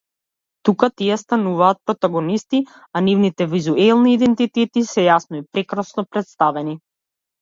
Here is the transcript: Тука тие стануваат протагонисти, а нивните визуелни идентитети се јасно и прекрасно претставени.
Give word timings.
Тука 0.67 0.87
тие 1.01 1.17
стануваат 1.23 1.81
протагонисти, 1.89 2.61
а 2.97 3.01
нивните 3.09 3.49
визуелни 3.53 4.15
идентитети 4.17 4.87
се 4.95 5.05
јасно 5.09 5.39
и 5.43 5.47
прекрасно 5.59 6.07
претставени. 6.17 6.79